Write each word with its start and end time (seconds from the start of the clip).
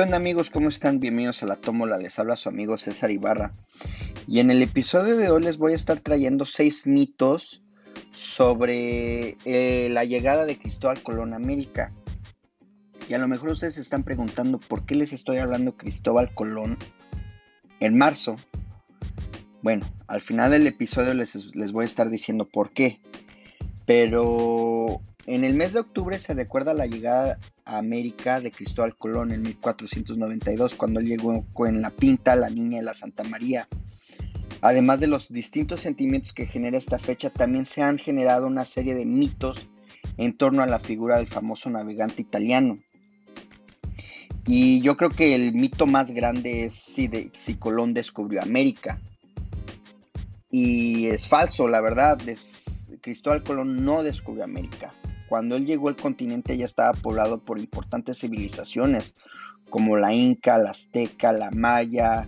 ¿Qué 0.00 0.04
onda 0.04 0.16
amigos? 0.16 0.48
¿Cómo 0.48 0.70
están? 0.70 0.98
Bienvenidos 0.98 1.42
a 1.42 1.46
la 1.46 1.56
Tómola. 1.56 1.98
Les 1.98 2.18
habla 2.18 2.34
su 2.34 2.48
amigo 2.48 2.78
César 2.78 3.10
Ibarra. 3.10 3.52
Y 4.26 4.40
en 4.40 4.50
el 4.50 4.62
episodio 4.62 5.14
de 5.14 5.30
hoy 5.30 5.42
les 5.42 5.58
voy 5.58 5.72
a 5.72 5.76
estar 5.76 6.00
trayendo 6.00 6.46
seis 6.46 6.86
mitos 6.86 7.62
sobre 8.10 9.36
eh, 9.44 9.90
la 9.90 10.06
llegada 10.06 10.46
de 10.46 10.56
Cristóbal 10.56 11.02
Colón 11.02 11.34
a 11.34 11.36
América. 11.36 11.92
Y 13.10 13.12
a 13.12 13.18
lo 13.18 13.28
mejor 13.28 13.50
ustedes 13.50 13.74
se 13.74 13.82
están 13.82 14.02
preguntando 14.02 14.58
por 14.58 14.86
qué 14.86 14.94
les 14.94 15.12
estoy 15.12 15.36
hablando 15.36 15.76
Cristóbal 15.76 16.32
Colón 16.32 16.78
en 17.80 17.98
marzo. 17.98 18.36
Bueno, 19.60 19.84
al 20.06 20.22
final 20.22 20.50
del 20.52 20.66
episodio 20.66 21.12
les, 21.12 21.54
les 21.54 21.72
voy 21.72 21.82
a 21.82 21.84
estar 21.84 22.08
diciendo 22.08 22.46
por 22.46 22.70
qué. 22.70 23.00
Pero 23.84 25.02
en 25.26 25.44
el 25.44 25.54
mes 25.54 25.72
de 25.72 25.80
octubre 25.80 26.18
se 26.18 26.34
recuerda 26.34 26.74
la 26.74 26.86
llegada 26.86 27.38
a 27.64 27.78
América 27.78 28.40
de 28.40 28.50
Cristóbal 28.50 28.96
Colón 28.96 29.32
en 29.32 29.42
1492, 29.42 30.74
cuando 30.74 31.00
llegó 31.00 31.44
con 31.52 31.80
la 31.80 31.90
Pinta, 31.90 32.34
la 32.36 32.50
Niña 32.50 32.78
de 32.78 32.84
la 32.84 32.94
Santa 32.94 33.22
María. 33.24 33.68
Además 34.62 35.00
de 35.00 35.06
los 35.06 35.32
distintos 35.32 35.80
sentimientos 35.80 36.32
que 36.32 36.46
genera 36.46 36.76
esta 36.76 36.98
fecha, 36.98 37.30
también 37.30 37.66
se 37.66 37.82
han 37.82 37.98
generado 37.98 38.46
una 38.46 38.64
serie 38.64 38.94
de 38.94 39.06
mitos 39.06 39.68
en 40.16 40.36
torno 40.36 40.62
a 40.62 40.66
la 40.66 40.78
figura 40.78 41.16
del 41.16 41.28
famoso 41.28 41.70
navegante 41.70 42.22
italiano. 42.22 42.78
Y 44.46 44.80
yo 44.80 44.96
creo 44.96 45.10
que 45.10 45.34
el 45.34 45.52
mito 45.52 45.86
más 45.86 46.10
grande 46.10 46.64
es 46.64 46.74
si 46.74 47.54
Colón 47.54 47.94
descubrió 47.94 48.42
América. 48.42 48.98
Y 50.50 51.06
es 51.06 51.28
falso, 51.28 51.68
la 51.68 51.80
verdad. 51.80 52.18
Cristóbal 53.00 53.42
Colón 53.42 53.84
no 53.84 54.02
descubrió 54.02 54.44
América. 54.44 54.92
Cuando 55.30 55.54
él 55.54 55.64
llegó 55.64 55.88
al 55.88 55.94
continente 55.94 56.56
ya 56.56 56.64
estaba 56.64 56.92
poblado 56.92 57.38
por 57.38 57.60
importantes 57.60 58.18
civilizaciones 58.18 59.14
como 59.70 59.96
la 59.96 60.12
Inca, 60.12 60.58
la 60.58 60.72
Azteca, 60.72 61.30
la 61.30 61.52
Maya, 61.52 62.26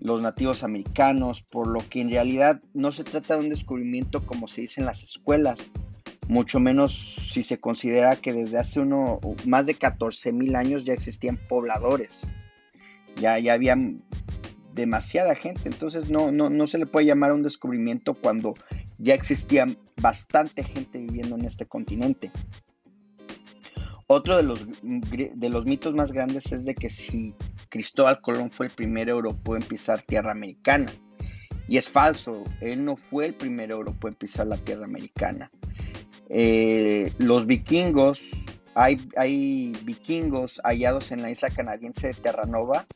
los 0.00 0.22
nativos 0.22 0.64
americanos, 0.64 1.42
por 1.42 1.68
lo 1.68 1.78
que 1.88 2.00
en 2.00 2.10
realidad 2.10 2.60
no 2.74 2.90
se 2.90 3.04
trata 3.04 3.34
de 3.34 3.44
un 3.44 3.48
descubrimiento 3.48 4.26
como 4.26 4.48
se 4.48 4.62
dice 4.62 4.80
en 4.80 4.86
las 4.86 5.04
escuelas, 5.04 5.68
mucho 6.26 6.58
menos 6.58 6.94
si 6.96 7.44
se 7.44 7.60
considera 7.60 8.16
que 8.16 8.32
desde 8.32 8.58
hace 8.58 8.80
uno, 8.80 9.20
más 9.46 9.66
de 9.66 9.74
14 9.74 10.32
mil 10.32 10.56
años 10.56 10.84
ya 10.84 10.94
existían 10.94 11.38
pobladores, 11.48 12.26
ya, 13.20 13.38
ya 13.38 13.52
había 13.52 13.76
demasiada 14.74 15.36
gente, 15.36 15.62
entonces 15.66 16.10
no, 16.10 16.32
no, 16.32 16.50
no 16.50 16.66
se 16.66 16.78
le 16.78 16.86
puede 16.86 17.06
llamar 17.06 17.30
un 17.30 17.44
descubrimiento 17.44 18.14
cuando 18.14 18.54
ya 18.98 19.14
existía 19.14 19.68
bastante 20.00 20.62
gente 20.62 20.98
viviendo 20.98 21.36
en 21.36 21.44
este 21.44 21.66
continente. 21.66 22.30
Otro 24.08 24.36
de 24.36 24.42
los, 24.44 24.66
de 24.82 25.48
los 25.48 25.66
mitos 25.66 25.94
más 25.94 26.12
grandes 26.12 26.52
es 26.52 26.64
de 26.64 26.74
que 26.74 26.88
si 26.88 27.34
Cristóbal 27.68 28.20
Colón 28.20 28.50
fue 28.50 28.66
el 28.66 28.72
primer 28.72 29.08
europeo 29.08 29.56
en 29.56 29.62
pisar 29.62 30.02
tierra 30.02 30.30
americana. 30.30 30.92
Y 31.68 31.76
es 31.78 31.90
falso, 31.90 32.44
él 32.60 32.84
no 32.84 32.96
fue 32.96 33.26
el 33.26 33.34
primer 33.34 33.72
europeo 33.72 34.08
en 34.08 34.14
pisar 34.14 34.46
la 34.46 34.56
tierra 34.56 34.84
americana. 34.84 35.50
Eh, 36.28 37.12
los 37.18 37.46
vikingos, 37.46 38.30
hay, 38.74 38.98
hay 39.16 39.72
vikingos 39.82 40.60
hallados 40.62 41.10
en 41.10 41.22
la 41.22 41.30
isla 41.30 41.50
canadiense 41.50 42.08
de 42.08 42.14
Terranova 42.14 42.86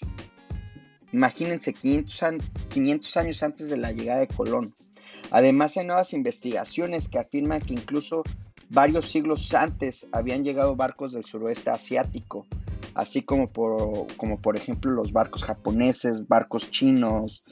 Imagínense, 1.11 1.73
500, 1.73 2.23
500 2.69 3.17
años 3.17 3.43
antes 3.43 3.69
de 3.69 3.75
la 3.77 3.91
llegada 3.91 4.21
de 4.21 4.27
Colón. 4.27 4.73
Además 5.31 5.75
hay 5.75 5.87
nuevas 5.87 6.13
investigaciones 6.13 7.09
que 7.09 7.19
afirman 7.19 7.59
que 7.61 7.73
incluso 7.73 8.23
varios 8.69 9.09
siglos 9.09 9.53
antes 9.53 10.07
habían 10.11 10.43
llegado 10.43 10.75
barcos 10.75 11.13
del 11.13 11.25
suroeste 11.25 11.71
asiático 11.71 12.45
así 12.95 13.21
como 13.21 13.49
por, 13.49 14.07
como 14.15 14.39
por 14.39 14.55
ejemplo 14.55 14.89
los 14.89 15.11
barcos 15.11 15.43
japoneses, 15.43 16.27
barcos 16.27 16.71
chinos, 16.71 17.43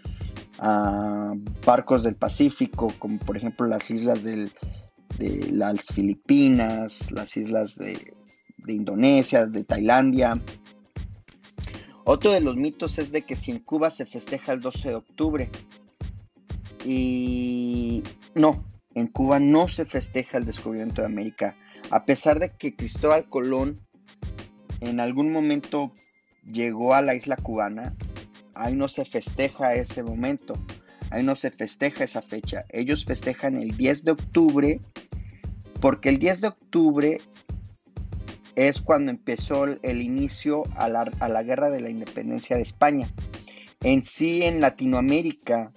ah, 0.60 1.34
barcos 1.66 2.04
del 2.04 2.16
Pacífico, 2.16 2.92
como 3.00 3.20
por 3.20 3.38
ejemplo 3.38 3.68
las 3.68 3.90
islas 3.92 4.24
de 4.24 4.50
las 5.52 5.88
Filipinas, 5.88 7.12
las 7.12 7.38
islas 7.38 7.76
de, 7.76 8.14
de 8.58 8.74
Indonesia, 8.74 9.46
de 9.46 9.64
Tailandia. 9.64 10.40
Otro 12.06 12.32
de 12.32 12.42
los 12.42 12.58
mitos 12.58 12.98
es 13.00 13.12
de 13.12 13.22
que 13.24 13.36
si 13.36 13.52
en 13.52 13.60
Cuba 13.60 13.90
se 13.90 14.06
festeja 14.06 14.54
el 14.54 14.62
12 14.62 14.90
de 14.90 14.96
octubre. 14.96 15.50
Y 16.86 18.04
no, 18.36 18.64
en 18.94 19.08
Cuba 19.08 19.40
no 19.40 19.68
se 19.68 19.86
festeja 19.86 20.38
el 20.38 20.46
descubrimiento 20.46 21.02
de 21.02 21.08
América. 21.08 21.56
A 21.92 22.06
pesar 22.06 22.40
de 22.40 22.52
que 22.52 22.76
Cristóbal 22.76 23.30
Colón 23.30 23.80
en 24.82 25.00
algún 25.00 25.32
momento 25.32 25.92
llegó 26.52 26.94
a 26.94 27.02
la 27.02 27.16
isla 27.16 27.38
cubana, 27.38 27.96
ahí 28.54 28.76
no 28.76 28.88
se 28.88 29.06
festeja 29.06 29.76
ese 29.76 30.04
momento, 30.04 30.56
ahí 31.10 31.24
no 31.24 31.36
se 31.36 31.52
festeja 31.52 32.04
esa 32.04 32.22
fecha. 32.22 32.66
Ellos 32.70 33.06
festejan 33.06 33.56
el 33.58 33.76
10 33.76 34.06
de 34.06 34.12
octubre, 34.12 34.82
porque 35.80 36.10
el 36.10 36.18
10 36.18 36.42
de 36.42 36.48
octubre 36.48 37.22
es 38.56 38.82
cuando 38.82 39.12
empezó 39.12 39.66
el 39.66 40.02
inicio 40.02 40.64
a 40.76 40.88
la, 40.88 41.12
a 41.20 41.30
la 41.30 41.44
guerra 41.44 41.70
de 41.70 41.82
la 41.82 41.90
independencia 41.90 42.56
de 42.56 42.62
España. 42.62 43.08
En 43.82 44.04
sí, 44.04 44.44
en 44.44 44.62
Latinoamérica, 44.62 45.72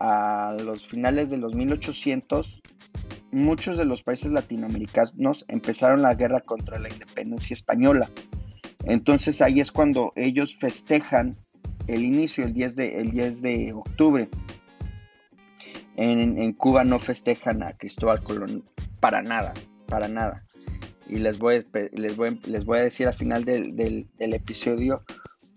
a 0.00 0.56
los 0.62 0.86
finales 0.86 1.28
de 1.28 1.38
los 1.38 1.54
1800, 1.54 2.62
muchos 3.32 3.76
de 3.76 3.84
los 3.84 4.02
países 4.02 4.30
latinoamericanos 4.30 5.44
empezaron 5.48 6.02
la 6.02 6.14
guerra 6.14 6.40
contra 6.40 6.78
la 6.78 6.88
independencia 6.88 7.54
española. 7.54 8.10
Entonces 8.84 9.42
ahí 9.42 9.60
es 9.60 9.72
cuando 9.72 10.12
ellos 10.16 10.56
festejan 10.56 11.36
el 11.88 12.04
inicio, 12.04 12.44
el 12.44 12.54
10 12.54 12.76
de, 12.76 13.00
el 13.00 13.10
10 13.10 13.42
de 13.42 13.72
octubre. 13.72 14.28
En, 15.96 16.52
Cuba 16.52 16.84
no 16.84 17.00
festejan 17.00 17.62
a 17.64 17.72
Cristóbal 17.72 18.22
Colón 18.22 18.64
para 19.00 19.22
nada, 19.22 19.52
para 19.86 20.06
nada. 20.06 20.46
Y 21.08 21.16
les 21.16 21.38
voy, 21.38 21.64
les 21.92 22.16
voy, 22.16 22.38
les 22.46 22.64
voy 22.64 22.78
a 22.78 22.82
decir 22.82 23.08
al 23.08 23.14
final 23.14 23.44
del, 23.44 23.74
del 23.74 24.34
episodio 24.34 25.02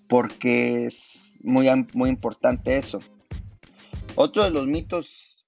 porque 0.07 0.85
es 0.85 1.39
muy, 1.43 1.67
muy 1.93 2.09
importante 2.09 2.77
eso. 2.77 2.99
Otro 4.15 4.43
de 4.43 4.49
los 4.49 4.67
mitos 4.67 5.45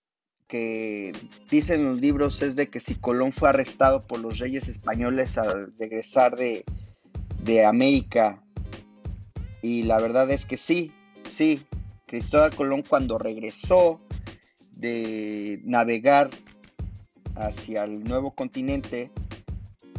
que 0.48 1.14
dicen 1.50 1.84
los 1.84 2.00
libros 2.00 2.42
es 2.42 2.56
de 2.56 2.70
que 2.70 2.80
si 2.80 2.96
Colón 2.96 3.32
fue 3.32 3.50
arrestado 3.50 4.06
por 4.06 4.20
los 4.20 4.40
reyes 4.40 4.68
españoles 4.68 5.38
al 5.38 5.74
regresar 5.80 6.36
de, 6.36 6.64
de 7.44 7.66
América. 7.66 8.43
Y 9.64 9.84
la 9.84 10.00
verdad 10.00 10.30
es 10.30 10.46
que 10.46 10.58
sí, 10.58 10.92
sí, 11.32 11.66
Cristóbal 12.06 12.56
Colón 12.56 12.84
cuando 12.88 13.18
regresó 13.18 14.00
de 14.76 15.60
navegar 15.64 16.30
hacia 17.36 17.86
el 17.86 18.04
nuevo 18.04 18.36
continente, 18.36 19.10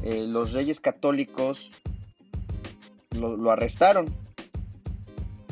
eh, 0.04 0.24
los 0.28 0.52
reyes 0.52 0.78
católicos 0.78 1.72
lo 3.10 3.50
arrestaron 3.50 4.14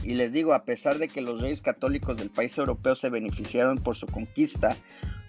y 0.05 0.15
les 0.15 0.33
digo, 0.33 0.53
a 0.53 0.65
pesar 0.65 0.99
de 0.99 1.09
que 1.09 1.21
los 1.21 1.41
reyes 1.41 1.63
católicos 1.63 2.19
del 2.19 2.31
país 2.31 2.59
europeo 2.59 2.95
se 2.95 3.09
beneficiaron 3.09 3.79
por 3.79 3.95
su 3.95 4.07
conquista, 4.07 4.77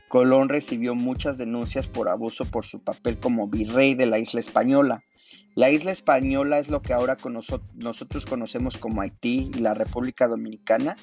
Colón 0.07 0.49
recibió 0.49 0.95
muchas 0.95 1.37
denuncias 1.37 1.87
por 1.87 2.09
abuso 2.09 2.45
por 2.45 2.65
su 2.65 2.83
papel 2.83 3.19
como 3.19 3.47
virrey 3.47 3.93
de 3.93 4.07
la 4.07 4.19
isla 4.19 4.39
española. 4.39 5.03
La 5.55 5.69
isla 5.69 5.91
española 5.91 6.57
es 6.57 6.69
lo 6.69 6.81
que 6.81 6.93
ahora 6.93 7.17
nosotros 7.75 8.25
conocemos 8.25 8.77
como 8.77 9.01
Haití 9.01 9.51
y 9.53 9.59
la 9.59 9.75
República 9.75 10.27
Dominicana. 10.27 10.97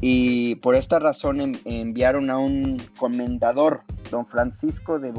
Y 0.00 0.56
por 0.56 0.76
esta 0.76 0.98
razón 0.98 1.58
enviaron 1.64 2.30
a 2.30 2.38
un 2.38 2.80
comendador, 2.96 3.82
don 4.10 4.26
Francisco 4.26 4.98
de, 5.00 5.12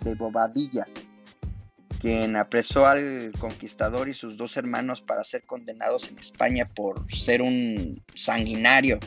de 0.00 0.14
Bobadilla, 0.14 0.86
quien 2.00 2.36
apresó 2.36 2.86
al 2.86 3.32
conquistador 3.38 4.08
y 4.08 4.14
sus 4.14 4.36
dos 4.36 4.56
hermanos 4.56 5.00
para 5.00 5.24
ser 5.24 5.44
condenados 5.44 6.08
en 6.08 6.18
España 6.18 6.66
por 6.66 7.10
ser 7.10 7.40
un 7.40 8.02
sanguinario. 8.14 8.98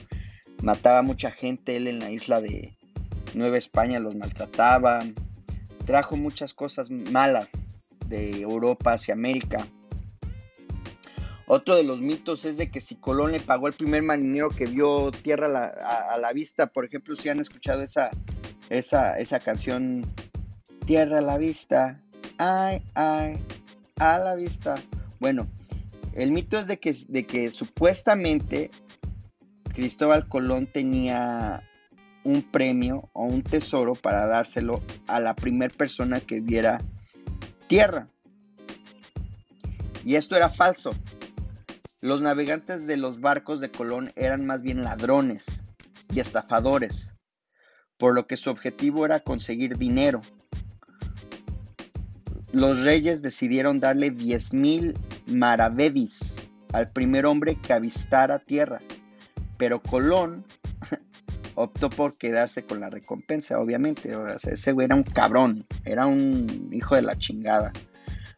Mataba 0.64 1.00
a 1.00 1.04
mucha 1.04 1.30
gente, 1.30 1.76
él 1.76 1.88
en 1.88 2.00
la 2.00 2.10
isla 2.10 2.42
de 2.42 2.76
Nueva 3.36 3.58
España 3.58 4.00
los 4.00 4.16
maltrataba, 4.16 5.04
trajo 5.86 6.16
muchas 6.16 6.54
cosas 6.54 6.90
malas 6.90 7.65
de 8.08 8.42
Europa 8.42 8.94
hacia 8.94 9.14
América. 9.14 9.68
Otro 11.48 11.76
de 11.76 11.84
los 11.84 12.02
mitos 12.02 12.44
es 12.46 12.58
de 12.58 12.70
que 12.70 12.82
si 12.82 12.96
Colón 12.96 13.32
le 13.32 13.40
pagó 13.40 13.68
el 13.68 13.74
primer 13.74 14.02
marinero 14.02 14.50
que 14.50 14.66
vio 14.66 15.12
tierra 15.12 15.48
a 15.48 16.18
la, 16.18 16.34
vista, 16.34 16.66
por 16.68 16.86
ejemplo, 16.86 17.16
si 17.16 17.30
han 17.30 17.40
escuchado 17.40 17.84
esa, 17.84 18.10
esa, 18.70 19.20
esa 19.20 19.40
canción, 19.40 20.06
Tierra 20.86 21.18
a 21.18 21.22
la 21.22 21.40
vista, 21.40 22.00
ay, 22.38 22.80
ay, 22.94 23.38
a 23.98 24.20
la 24.20 24.36
vista. 24.36 24.76
Bueno, 25.20 25.48
El 26.14 26.32
mito 26.32 26.60
es 26.60 26.68
de 26.68 26.78
que, 26.78 26.96
de 27.08 27.26
que 27.26 27.50
supuestamente 27.50 28.70
Cristóbal 29.74 30.28
Colón 30.28 30.68
tenía 30.68 31.64
un 32.24 32.44
premio 32.44 33.10
o 33.14 33.26
un 33.26 33.42
tesoro 33.42 33.96
para 33.96 34.28
dárselo 34.28 34.82
a 35.08 35.20
la 35.20 35.36
primera 35.36 35.76
persona 35.76 36.20
que 36.20 36.40
viera 36.40 36.80
tierra. 37.68 38.08
Y 40.04 40.16
esto 40.16 40.36
era 40.36 40.50
falso. 40.50 40.92
Los 42.02 42.22
navegantes 42.22 42.86
de 42.86 42.98
los 42.98 43.20
barcos 43.20 43.60
de 43.60 43.72
Colón 43.72 44.12
eran 44.16 44.46
más 44.46 44.62
bien 44.62 44.84
ladrones 44.84 45.66
y 46.14 46.20
estafadores, 46.20 47.14
por 47.98 48.14
lo 48.14 48.28
que 48.28 48.38
su 48.38 48.52
objetivo 48.52 49.06
era 49.06 49.20
conseguir 49.20 49.78
dinero. 49.78 50.22
Los 52.52 52.84
reyes 52.84 53.22
decidieron 53.22 53.80
darle 53.80 54.14
10.000 54.14 54.96
maravedis 55.28 56.50
al 56.72 56.92
primer 56.92 57.26
hombre 57.26 57.56
que 57.56 57.74
avistara 57.74 58.40
tierra, 58.40 58.82
pero 59.58 59.82
Colón 59.82 60.46
optó 61.56 61.90
por 61.90 62.18
quedarse 62.18 62.64
con 62.64 62.80
la 62.80 62.90
recompensa, 62.90 63.60
obviamente. 63.60 64.14
ese 64.44 64.72
güey 64.72 64.86
era 64.86 64.96
un 64.96 65.04
cabrón, 65.04 65.66
era 65.84 66.06
un 66.06 66.70
hijo 66.72 66.96
de 66.96 67.02
la 67.02 67.18
chingada. 67.18 67.74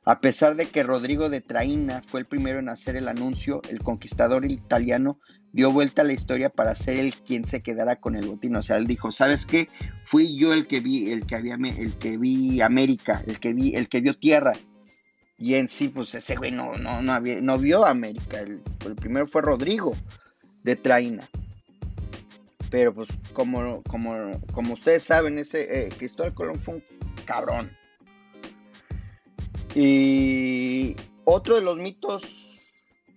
A 0.06 0.22
pesar 0.22 0.56
de 0.56 0.68
que 0.68 0.84
Rodrigo 0.84 1.30
de 1.30 1.42
Traina 1.42 2.02
fue 2.02 2.22
el 2.22 2.26
primero 2.26 2.60
en 2.60 2.70
hacer 2.70 2.96
el 2.96 3.10
anuncio, 3.10 3.62
el 3.70 3.84
conquistador 3.84 4.50
italiano 4.50 5.20
dio 5.52 5.72
vuelta 5.72 6.02
a 6.02 6.06
la 6.06 6.14
historia 6.14 6.50
para 6.50 6.76
ser 6.76 6.98
el 6.98 7.14
quien 7.14 7.46
se 7.46 7.62
quedara 7.62 7.98
con 7.98 8.16
el 8.16 8.28
botín. 8.28 8.56
O 8.56 8.62
sea, 8.62 8.78
él 8.78 8.88
dijo, 8.88 9.12
¿sabes 9.12 9.46
qué? 9.46 9.68
Fui 10.04 10.38
yo 10.38 10.54
el 10.54 10.68
que 10.68 10.80
vi, 10.80 11.12
el 11.12 11.26
que 11.26 11.36
había, 11.36 11.56
el 11.56 11.98
que 11.98 12.18
vi 12.18 12.62
América, 12.62 13.22
el 13.28 13.40
que 13.40 13.54
vi, 13.54 13.76
el 13.76 13.90
que 13.90 14.00
vio 14.00 14.14
tierra. 14.14 14.54
Y 15.38 15.56
en 15.56 15.68
sí, 15.68 15.90
pues 15.90 16.16
ese 16.16 16.36
güey 16.36 16.52
no, 16.52 16.74
no, 16.78 17.02
no, 17.02 17.58
vio 17.58 17.86
América. 17.86 18.40
El, 18.40 18.62
el 18.86 18.96
primero 18.96 19.28
fue 19.28 19.42
Rodrigo 19.42 19.94
de 20.64 20.76
Traina. 20.76 21.28
Pero 22.70 22.94
pues 22.94 23.10
como, 23.34 23.82
como, 23.84 24.32
como 24.52 24.74
ustedes 24.74 25.04
saben, 25.04 25.38
ese 25.38 25.88
eh, 25.88 25.90
Cristóbal 25.90 26.34
Colón 26.34 26.58
fue 26.58 26.76
un 26.76 26.84
cabrón. 27.26 27.72
Y 29.74 30.96
otro 31.24 31.56
de 31.56 31.62
los 31.62 31.78
mitos 31.78 32.24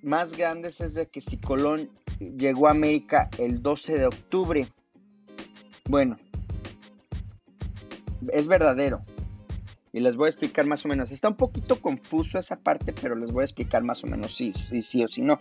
más 0.02 0.37
grandes 0.37 0.81
es 0.81 0.94
de 0.94 1.06
que 1.06 1.20
si 1.20 1.38
Colón 1.38 1.91
llegó 2.19 2.69
a 2.69 2.73
América 2.73 3.29
el 3.38 3.62
12 3.62 3.99
de 3.99 4.06
octubre, 4.06 4.69
bueno, 5.88 6.17
es 8.32 8.49
verdadero. 8.49 9.03
Y 9.93 10.00
les 10.00 10.14
voy 10.14 10.26
a 10.26 10.29
explicar 10.29 10.67
más 10.67 10.85
o 10.85 10.88
menos. 10.88 11.11
Está 11.11 11.29
un 11.29 11.37
poquito 11.37 11.81
confuso 11.81 12.38
esa 12.38 12.56
parte, 12.56 12.93
pero 12.93 13.17
les 13.17 13.32
voy 13.32 13.43
a 13.43 13.44
explicar 13.44 13.82
más 13.82 14.05
o 14.05 14.06
menos 14.06 14.37
si 14.37 14.53
sí, 14.53 14.82
sí 14.82 15.03
o 15.03 15.08
si 15.08 15.23
no. 15.23 15.41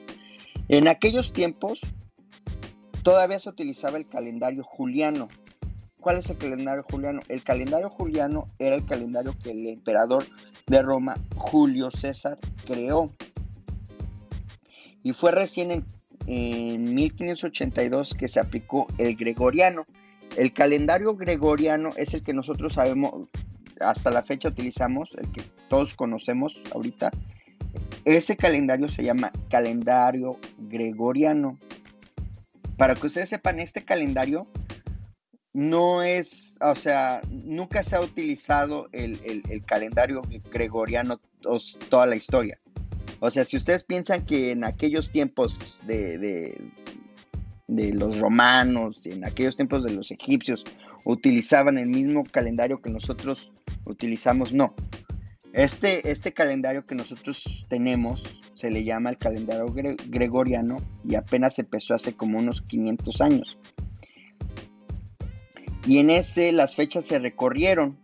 En 0.69 0.87
aquellos 0.87 1.33
tiempos, 1.33 1.81
todavía 3.03 3.39
se 3.39 3.49
utilizaba 3.49 3.97
el 3.97 4.07
calendario 4.07 4.63
juliano. 4.63 5.27
¿Cuál 5.99 6.17
es 6.17 6.29
el 6.29 6.37
calendario 6.37 6.83
juliano? 6.83 7.19
El 7.27 7.43
calendario 7.43 7.89
juliano 7.89 8.47
era 8.57 8.75
el 8.75 8.85
calendario 8.85 9.35
que 9.43 9.51
el 9.51 9.67
emperador 9.67 10.25
de 10.67 10.81
Roma, 10.81 11.17
Julio 11.35 11.91
César, 11.91 12.37
creó. 12.65 13.11
Y 15.03 15.13
fue 15.13 15.31
recién 15.31 15.71
en, 15.71 15.83
1582 16.93 18.13
que 18.13 18.27
se 18.27 18.39
aplicó 18.39 18.87
el 18.97 19.15
gregoriano. 19.15 19.85
El 20.37 20.53
calendario 20.53 21.15
gregoriano 21.15 21.89
es 21.97 22.13
el 22.13 22.21
que 22.21 22.33
nosotros 22.33 22.73
sabemos, 22.73 23.27
hasta 23.81 24.11
la 24.11 24.23
fecha 24.23 24.49
utilizamos, 24.49 25.15
el 25.17 25.31
que 25.31 25.41
todos 25.69 25.95
conocemos 25.95 26.61
ahorita. 26.73 27.11
Ese 28.05 28.37
calendario 28.37 28.87
se 28.89 29.03
llama 29.03 29.31
calendario 29.49 30.37
gregoriano. 30.57 31.57
Para 32.79 32.95
que 32.95 33.07
ustedes 33.07 33.27
sepan, 33.27 33.59
este 33.59 33.83
calendario 33.83 34.47
no 35.51 36.01
es, 36.01 36.55
o 36.61 36.75
sea, 36.75 37.19
nunca 37.29 37.83
se 37.83 37.97
ha 37.97 38.01
utilizado 38.01 38.87
el, 38.93 39.19
calendario 39.65 40.21
gregoriano 40.49 41.19
toda 41.89 42.05
la 42.05 42.15
historia. 42.15 42.57
O 43.19 43.29
sea, 43.29 43.43
si 43.43 43.57
ustedes 43.57 43.83
piensan 43.83 44.25
que 44.25 44.51
en 44.51 44.63
aquellos 44.63 45.11
tiempos 45.11 45.81
de, 45.85 46.57
de, 47.67 47.93
los 47.93 48.17
romanos, 48.21 49.05
en 49.05 49.25
aquellos 49.25 49.57
tiempos 49.57 49.83
de 49.83 49.91
los 49.91 50.09
egipcios, 50.11 50.63
utilizaban 51.03 51.77
el 51.77 51.87
mismo 51.87 52.23
calendario 52.31 52.81
que 52.81 52.89
nosotros 52.89 53.51
utilizamos, 53.83 54.53
no. 54.53 54.73
Este, 55.53 56.11
este 56.11 56.31
calendario 56.31 56.85
que 56.85 56.95
nosotros 56.95 57.65
tenemos 57.69 58.23
se 58.53 58.69
le 58.69 58.83
llama 58.83 59.09
el 59.09 59.17
calendario 59.17 59.65
gregoriano 60.07 60.75
y 61.03 61.15
apenas 61.15 61.57
empezó 61.57 61.95
hace 61.95 62.13
como 62.13 62.37
unos 62.37 62.61
500 62.61 63.21
años. 63.21 63.57
Y 65.85 65.97
en 65.97 66.09
ese 66.11 66.51
las 66.51 66.75
fechas 66.75 67.05
se 67.05 67.19
recorrieron, 67.19 67.97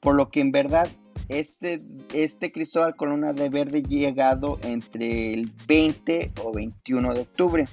por 0.00 0.14
lo 0.14 0.30
que 0.30 0.40
en 0.40 0.52
verdad 0.52 0.88
este, 1.28 1.80
este 2.12 2.52
Cristóbal 2.52 2.94
Colón 2.94 3.34
de 3.34 3.44
haber 3.44 3.70
llegado 3.70 4.58
entre 4.62 5.32
el 5.34 5.52
20 5.66 6.32
o 6.44 6.52
21 6.52 7.14
de 7.14 7.20
octubre. 7.20 7.64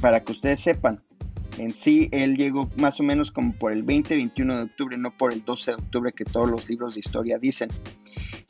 Para 0.00 0.24
que 0.24 0.32
ustedes 0.32 0.60
sepan, 0.60 1.02
en 1.62 1.74
sí, 1.74 2.08
él 2.10 2.36
llegó 2.36 2.68
más 2.76 2.98
o 2.98 3.04
menos 3.04 3.30
como 3.30 3.52
por 3.52 3.72
el 3.72 3.86
20-21 3.86 4.56
de 4.56 4.62
octubre, 4.62 4.98
no 4.98 5.16
por 5.16 5.32
el 5.32 5.44
12 5.44 5.70
de 5.70 5.74
octubre 5.76 6.12
que 6.12 6.24
todos 6.24 6.50
los 6.50 6.68
libros 6.68 6.94
de 6.94 7.00
historia 7.00 7.38
dicen. 7.38 7.70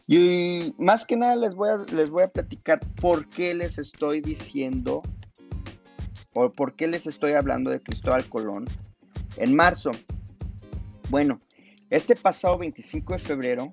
Y 0.07 0.75
más 0.79 1.05
que 1.05 1.17
nada 1.17 1.37
les 1.37 1.55
voy 1.55 1.69
a, 1.69 1.77
les 1.93 2.09
voy 2.09 2.23
a 2.23 2.29
platicar 2.29 2.81
por 3.01 3.29
qué 3.29 3.55
les 3.55 3.77
estoy 3.77 4.23
diciendo 4.23 5.03
o 6.33 6.51
por 6.51 6.75
qué 6.75 6.89
les 6.89 7.07
estoy 7.07 7.33
hablando 7.33 7.71
de 7.71 7.81
Cristóbal 7.81 8.25
Colón 8.25 8.65
en 9.37 9.55
marzo. 9.55 9.91
Bueno, 11.11 11.41
este 11.91 12.17
pasado 12.17 12.57
25 12.57 13.13
de 13.13 13.19
febrero, 13.19 13.71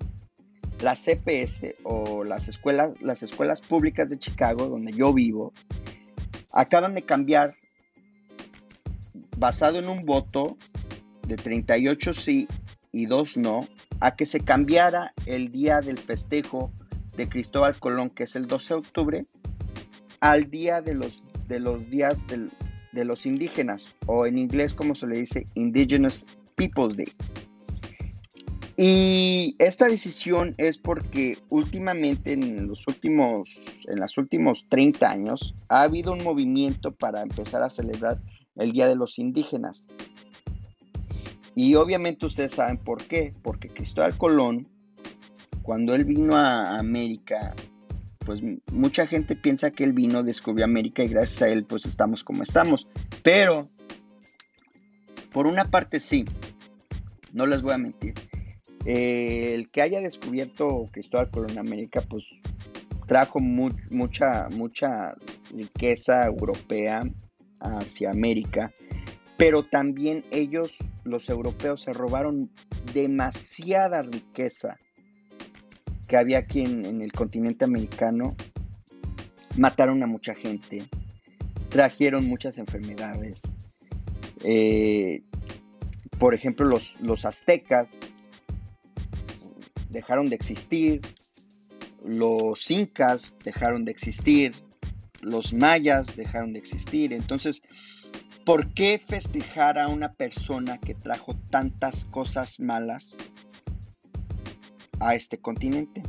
la 0.82 0.94
CPS 0.94 1.76
o 1.84 2.24
las 2.24 2.46
escuelas, 2.48 2.92
las 3.00 3.22
escuelas 3.22 3.62
públicas 3.62 4.10
de 4.10 4.18
Chicago, 4.18 4.66
donde 4.68 4.92
yo 4.92 5.14
vivo, 5.14 5.54
acaban 6.52 6.94
de 6.94 7.02
cambiar 7.02 7.54
basado 9.40 9.78
en 9.78 9.88
un 9.88 10.04
voto 10.04 10.56
de 11.26 11.36
38 11.36 12.12
sí 12.12 12.46
y 12.92 13.06
2 13.06 13.38
no, 13.38 13.66
a 13.98 14.14
que 14.14 14.26
se 14.26 14.40
cambiara 14.40 15.14
el 15.26 15.50
día 15.50 15.80
del 15.80 15.98
festejo 15.98 16.72
de 17.16 17.28
Cristóbal 17.28 17.74
Colón, 17.78 18.10
que 18.10 18.24
es 18.24 18.36
el 18.36 18.46
12 18.46 18.74
de 18.74 18.78
octubre, 18.78 19.26
al 20.20 20.50
día 20.50 20.82
de 20.82 20.94
los, 20.94 21.24
de 21.48 21.58
los 21.58 21.88
días 21.88 22.26
de 22.28 23.04
los 23.04 23.24
indígenas, 23.24 23.96
o 24.06 24.26
en 24.26 24.36
inglés 24.36 24.74
como 24.74 24.94
se 24.94 25.06
le 25.06 25.18
dice, 25.18 25.46
Indigenous 25.54 26.26
Peoples 26.54 26.96
Day. 26.96 27.08
Y 28.76 29.56
esta 29.58 29.88
decisión 29.88 30.54
es 30.58 30.78
porque 30.78 31.38
últimamente 31.48 32.32
en 32.32 32.66
los 32.66 32.86
últimos, 32.86 33.58
en 33.86 34.00
los 34.00 34.16
últimos 34.18 34.66
30 34.68 35.10
años, 35.10 35.54
ha 35.68 35.82
habido 35.82 36.12
un 36.12 36.24
movimiento 36.24 36.92
para 36.92 37.22
empezar 37.22 37.62
a 37.62 37.70
celebrar 37.70 38.18
el 38.60 38.72
Día 38.72 38.88
de 38.88 38.94
los 38.94 39.18
Indígenas. 39.18 39.86
Y 41.54 41.74
obviamente 41.74 42.26
ustedes 42.26 42.52
saben 42.52 42.78
por 42.78 43.02
qué, 43.02 43.34
porque 43.42 43.68
Cristóbal 43.68 44.16
Colón, 44.16 44.68
cuando 45.62 45.94
él 45.94 46.04
vino 46.04 46.36
a 46.36 46.78
América, 46.78 47.54
pues 48.24 48.40
mucha 48.70 49.06
gente 49.06 49.34
piensa 49.34 49.70
que 49.70 49.84
él 49.84 49.92
vino, 49.92 50.22
descubrió 50.22 50.64
América 50.64 51.02
y 51.02 51.08
gracias 51.08 51.42
a 51.42 51.48
él 51.48 51.64
pues 51.64 51.86
estamos 51.86 52.22
como 52.22 52.42
estamos. 52.42 52.86
Pero, 53.22 53.68
por 55.32 55.46
una 55.46 55.64
parte 55.64 56.00
sí, 56.00 56.24
no 57.32 57.46
les 57.46 57.62
voy 57.62 57.72
a 57.72 57.78
mentir, 57.78 58.14
el 58.84 59.70
que 59.70 59.82
haya 59.82 60.00
descubierto 60.00 60.88
Cristóbal 60.92 61.30
Colón 61.30 61.58
América 61.58 62.02
pues 62.08 62.24
trajo 63.06 63.40
mucha, 63.40 64.48
mucha 64.50 65.14
riqueza 65.52 66.24
europea, 66.26 67.02
hacia 67.60 68.10
América, 68.10 68.72
pero 69.36 69.62
también 69.62 70.24
ellos, 70.30 70.76
los 71.04 71.28
europeos, 71.30 71.82
se 71.82 71.92
robaron 71.92 72.50
demasiada 72.92 74.02
riqueza 74.02 74.76
que 76.08 76.16
había 76.16 76.38
aquí 76.38 76.60
en, 76.60 77.00
el 77.00 77.12
continente 77.12 77.64
americano, 77.64 78.34
mataron 79.56 80.02
a 80.02 80.06
mucha 80.06 80.34
gente, 80.34 80.84
trajeron 81.68 82.26
muchas 82.26 82.58
enfermedades. 82.58 83.40
Eh, 84.42 85.22
por 86.18 86.34
ejemplo, 86.34 86.66
los, 86.66 87.00
los 87.00 87.24
aztecas 87.24 87.88
dejaron 89.88 90.28
de 90.28 90.36
existir, 90.36 91.00
los 92.04 92.70
incas 92.70 93.36
dejaron 93.44 93.84
de 93.84 93.92
existir, 93.92 94.54
los 95.20 95.52
mayas 95.52 96.16
dejaron 96.16 96.52
de 96.52 96.58
existir. 96.58 97.12
Entonces, 97.12 97.62
¿por 98.44 98.72
qué 98.74 98.98
festejar 98.98 99.78
a 99.78 99.86
una 99.88 100.12
persona 100.12 100.78
que 100.78 100.94
trajo 100.94 101.34
tantas 101.50 102.04
cosas 102.06 102.58
malas 102.60 103.16
a 104.98 105.14
este 105.14 105.38
continente? 105.38 106.02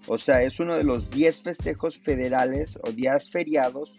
o 0.06 0.18
sea, 0.18 0.42
es 0.42 0.60
uno 0.60 0.76
de 0.76 0.84
los 0.84 1.10
10 1.10 1.42
festejos 1.42 1.96
federales 1.96 2.78
o 2.82 2.92
días 2.92 3.30
feriados 3.30 3.92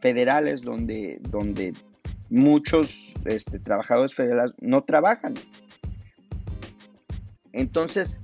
federales 0.00 0.62
donde, 0.62 1.18
donde 1.20 1.74
muchos 2.30 3.14
este, 3.26 3.58
trabajadores 3.58 4.14
federales 4.14 4.54
no 4.60 4.84
trabajan. 4.84 5.34
Entonces, 7.52 8.20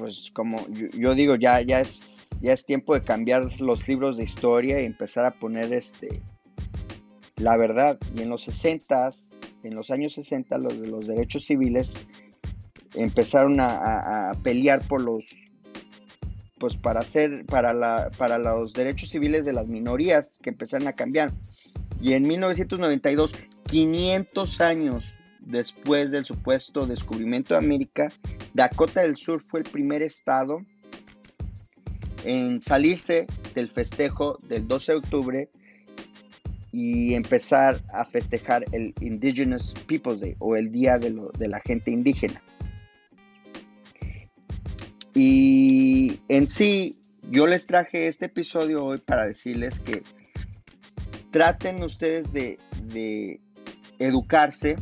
pues 0.00 0.30
como 0.32 0.66
yo, 0.68 1.14
digo, 1.14 1.36
ya, 1.36 1.60
ya, 1.60 1.80
es, 1.80 2.30
ya 2.40 2.52
es 2.52 2.66
tiempo 2.66 2.94
de 2.94 3.02
cambiar 3.02 3.60
los 3.60 3.86
libros 3.86 4.16
de 4.16 4.24
historia 4.24 4.80
y 4.80 4.86
empezar 4.86 5.24
a 5.24 5.32
poner 5.32 5.72
este, 5.72 6.20
la 7.36 7.56
verdad. 7.56 7.98
Y 8.16 8.22
en 8.22 8.30
los 8.30 8.42
60, 8.42 9.10
en 9.62 9.74
los 9.74 9.90
años 9.90 10.14
60, 10.14 10.58
los 10.58 10.74
los 10.76 11.06
derechos 11.06 11.44
civiles 11.44 11.94
empezaron 12.96 13.60
a 13.60 14.32
pelear 14.42 14.80
por 14.88 15.02
los 15.02 15.24
pues 16.60 16.76
para 16.76 17.00
hacer, 17.00 17.46
para, 17.46 17.72
la, 17.72 18.10
para 18.18 18.38
los 18.38 18.74
derechos 18.74 19.08
civiles 19.08 19.46
de 19.46 19.54
las 19.54 19.66
minorías 19.66 20.38
que 20.42 20.50
empezaron 20.50 20.86
a 20.88 20.92
cambiar. 20.92 21.32
Y 22.02 22.12
en 22.12 22.28
1992, 22.28 23.34
500 23.66 24.60
años 24.60 25.14
después 25.50 26.10
del 26.10 26.24
supuesto 26.24 26.86
descubrimiento 26.86 27.54
de 27.54 27.58
América, 27.58 28.08
Dakota 28.54 29.02
del 29.02 29.16
Sur 29.16 29.42
fue 29.42 29.60
el 29.60 29.66
primer 29.66 30.02
estado 30.02 30.60
en 32.24 32.60
salirse 32.60 33.26
del 33.54 33.68
festejo 33.68 34.38
del 34.42 34.68
12 34.68 34.92
de 34.92 34.98
octubre 34.98 35.50
y 36.72 37.14
empezar 37.14 37.80
a 37.92 38.04
festejar 38.04 38.64
el 38.72 38.94
Indigenous 39.00 39.74
Peoples 39.86 40.20
Day 40.20 40.36
o 40.38 40.56
el 40.56 40.70
Día 40.70 40.98
de, 40.98 41.48
la 41.48 41.60
Gente 41.60 41.90
Indígena. 41.90 42.42
Y 45.14 46.20
en 46.28 46.48
sí, 46.48 46.98
yo 47.30 47.46
les 47.46 47.66
traje 47.66 48.06
este 48.06 48.26
episodio 48.26 48.84
hoy 48.84 48.98
para 48.98 49.26
decirles 49.26 49.80
que 49.80 50.02
traten 51.32 51.82
ustedes 51.82 52.32
de, 52.32 52.58
educarse, 53.98 54.76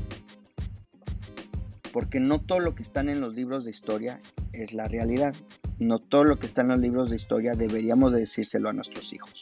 porque 1.93 2.21
no 2.21 2.41
todo 2.41 2.61
lo 2.61 2.75
que 2.75 2.83
están 2.83 3.09
en 3.09 3.21
los 3.21 3.35
libros 3.35 3.65
de 3.65 3.71
historia 3.71 4.19
es 4.53 4.73
la 4.73 4.87
realidad. 4.87 5.35
No 5.79 5.99
todo 5.99 6.25
lo 6.25 6.39
que 6.39 6.47
está 6.47 6.63
en 6.63 6.69
los 6.69 6.79
libros 6.79 7.11
de 7.11 7.17
historia 7.17 7.53
deberíamos 7.53 8.13
decírselo 8.13 8.69
a 8.69 8.73
nuestros 8.73 9.13
hijos. 9.13 9.41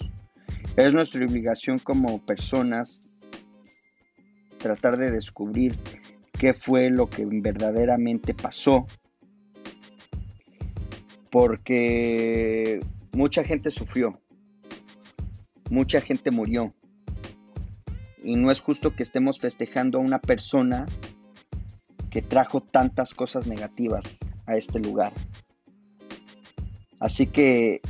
Es 0.77 0.93
nuestra 0.93 1.25
obligación 1.25 1.79
como 1.79 2.25
personas 2.25 3.03
tratar 4.59 4.97
de 4.99 5.11
descubrir 5.11 5.77
qué 6.39 6.53
fue 6.53 6.91
lo 6.91 7.09
que 7.09 7.25
verdaderamente 7.25 8.35
pasó 8.35 8.87
porque 11.31 12.81
mucha 13.13 13.45
gente 13.45 13.71
sufrió, 13.71 14.21
mucha 15.71 16.01
gente 16.01 16.31
murió. 16.31 16.75
Y 18.25 18.37
no 18.37 18.51
es 18.51 18.61
justo 18.61 18.97
que 18.97 19.03
estemos 19.03 19.39
festejando 19.39 19.99
a 19.99 20.01
una 20.01 20.19
persona 20.19 20.87
que 22.17 22.23
trajo 22.23 22.63
tantas 22.63 23.13
cosas 23.13 23.47
negativas 23.47 24.21
a 24.47 24.57
este 24.57 24.79
lugar. 24.79 25.13
Así 26.99 27.27
que 27.27 27.83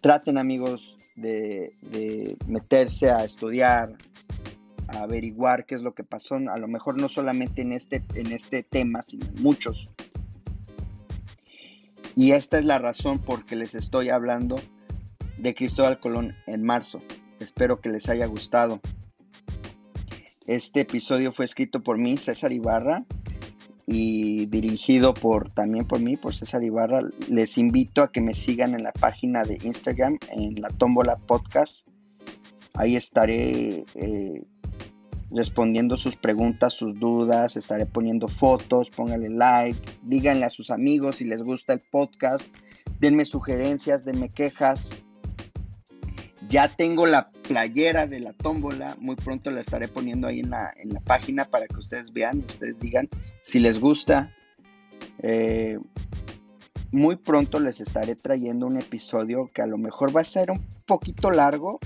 traten 0.00 0.38
amigos 0.38 0.94
de, 1.16 2.36
meterse 2.46 3.10
a 3.10 3.24
estudiar, 3.24 3.96
a 4.86 4.98
averiguar 4.98 5.66
qué 5.66 5.74
es 5.74 5.82
lo 5.82 5.92
que 5.92 6.04
pasó, 6.04 6.36
a 6.36 6.56
lo 6.56 6.68
mejor 6.68 7.00
no 7.00 7.08
solamente 7.08 7.62
en 7.62 7.72
este, 7.72 8.00
en 8.14 8.30
este 8.30 8.62
tema, 8.62 9.02
sino 9.02 9.26
en 9.26 9.42
muchos. 9.42 9.90
Y 12.14 12.30
esta 12.30 12.60
es 12.60 12.64
la 12.64 12.78
razón 12.78 13.18
por 13.18 13.44
que 13.44 13.56
les 13.56 13.74
estoy 13.74 14.10
hablando 14.10 14.54
de 15.36 15.52
Cristóbal 15.52 15.98
Colón 15.98 16.36
en 16.46 16.62
marzo. 16.62 17.02
Espero 17.40 17.80
que 17.80 17.88
les 17.88 18.08
haya 18.08 18.26
gustado. 18.26 18.80
Este 20.46 20.80
episodio 20.80 21.32
fue 21.32 21.46
escrito 21.46 21.80
por 21.80 21.96
mí, 21.96 22.18
César 22.18 22.52
Ibarra, 22.52 23.04
y 23.86 24.44
dirigido 24.46 25.14
por 25.14 25.50
también 25.50 25.86
por 25.86 26.00
mí, 26.00 26.18
por 26.18 26.34
César 26.34 26.62
Ibarra. 26.62 27.00
Les 27.30 27.56
invito 27.56 28.02
a 28.02 28.12
que 28.12 28.20
me 28.20 28.34
sigan 28.34 28.74
en 28.74 28.82
la 28.82 28.92
página 28.92 29.44
de 29.44 29.58
Instagram, 29.62 30.18
en 30.30 30.60
la 30.60 30.68
Tómbola 30.68 31.16
Podcast. 31.16 31.86
Ahí 32.74 32.94
estaré 32.94 33.84
eh, 33.94 34.42
respondiendo 35.30 35.96
sus 35.96 36.16
preguntas, 36.16 36.74
sus 36.74 36.98
dudas, 36.98 37.56
estaré 37.56 37.86
poniendo 37.86 38.28
fotos, 38.28 38.90
pónganle 38.90 39.30
like, 39.30 39.80
díganle 40.02 40.44
a 40.44 40.50
sus 40.50 40.70
amigos 40.70 41.16
si 41.16 41.24
les 41.24 41.42
gusta 41.42 41.72
el 41.72 41.80
podcast, 41.90 42.46
denme 43.00 43.24
sugerencias, 43.24 44.04
denme 44.04 44.28
quejas. 44.28 44.90
Ya 46.48 46.68
tengo 46.68 47.06
la 47.06 47.30
playera 47.48 48.06
de 48.06 48.20
la 48.20 48.32
tómbola, 48.32 48.96
muy 48.98 49.16
pronto 49.16 49.50
la 49.50 49.60
estaré 49.60 49.88
poniendo 49.88 50.26
ahí 50.26 50.40
en 50.40 50.50
la, 50.50 50.72
en 50.76 50.90
la 50.90 51.00
página 51.00 51.44
para 51.44 51.66
que 51.66 51.76
ustedes 51.76 52.12
vean, 52.12 52.38
ustedes 52.38 52.78
digan 52.78 53.08
si 53.42 53.60
les 53.60 53.78
gusta. 53.78 54.34
Eh, 55.22 55.78
muy 56.92 57.16
pronto 57.16 57.58
les 57.58 57.80
estaré 57.80 58.14
trayendo 58.14 58.66
un 58.66 58.78
episodio 58.78 59.50
que 59.52 59.62
a 59.62 59.66
lo 59.66 59.78
mejor 59.78 60.16
va 60.16 60.20
a 60.20 60.24
ser 60.24 60.50
un 60.50 60.64
poquito 60.86 61.30
largo, 61.30 61.80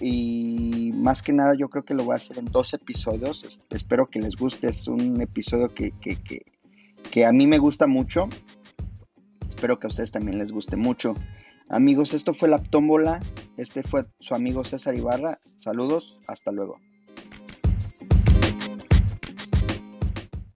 y 0.00 0.92
más 0.94 1.22
que 1.22 1.32
nada 1.32 1.54
yo 1.54 1.68
creo 1.68 1.84
que 1.84 1.94
lo 1.94 2.04
voy 2.04 2.14
a 2.14 2.16
hacer 2.16 2.38
en 2.38 2.46
dos 2.46 2.72
episodios. 2.74 3.60
Espero 3.70 4.08
que 4.08 4.20
les 4.20 4.36
guste. 4.36 4.68
Es 4.68 4.88
un 4.88 5.20
episodio 5.20 5.72
que, 5.74 5.92
que, 7.10 7.24
a 7.24 7.32
mí 7.32 7.46
me 7.46 7.58
gusta 7.58 7.86
mucho. 7.86 8.28
Espero 9.48 9.78
que 9.78 9.86
a 9.86 9.88
ustedes 9.88 10.10
también 10.10 10.38
les 10.38 10.52
guste 10.52 10.76
mucho. 10.76 11.14
Amigos, 11.70 12.14
esto 12.14 12.34
fue 12.34 12.48
la 12.48 12.58
tómbola. 12.58 13.20
Este 13.56 13.84
fue 13.84 14.04
su 14.18 14.34
amigo 14.34 14.64
César 14.64 14.96
Ibarra. 14.96 15.38
Saludos. 15.54 16.18
Hasta 16.26 16.50
luego. 16.50 16.78